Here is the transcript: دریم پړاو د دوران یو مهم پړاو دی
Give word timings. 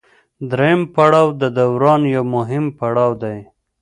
دریم 0.51 0.81
پړاو 0.95 1.27
د 1.41 1.43
دوران 1.57 2.01
یو 2.15 2.23
مهم 2.35 2.65
پړاو 2.79 3.11
دی 3.23 3.37